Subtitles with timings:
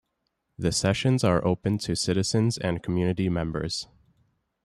[0.57, 3.85] The sessions are open to Citizens and community members.